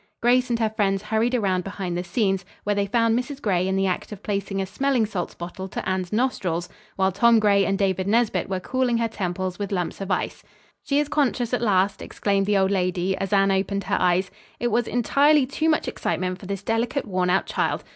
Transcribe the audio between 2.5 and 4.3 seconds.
where they found Mrs. Gray in the act of